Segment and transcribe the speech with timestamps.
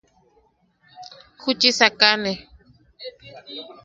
[1.41, 2.31] Juchi sakane.